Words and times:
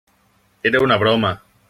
Era 0.69 0.81
una 0.87 0.97
broma. 1.05 1.35